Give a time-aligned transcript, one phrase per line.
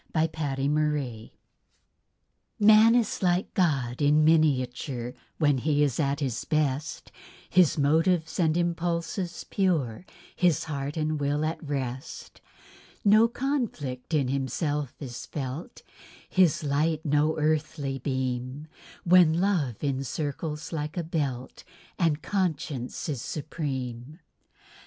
[0.15, 0.73] A SUFFERING
[1.29, 1.31] GOD
[2.59, 7.11] Man is like God in miniature, When he is at his best;
[7.51, 12.41] His motives and impulses pure, His heart and will at rest;
[13.05, 15.83] No conflict in himself is felt,
[16.27, 18.69] His light no earthly beam,
[19.03, 21.63] While love encircles like a belt,
[21.99, 24.17] And conscience is supreme.